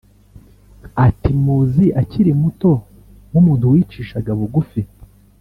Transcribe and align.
Ati 1.07 1.31
“Muzi 1.43 1.85
akiri 2.01 2.31
muto 2.41 2.71
nk’umuntu 3.29 3.65
wicishaga 3.73 4.31
bugufi 4.39 4.81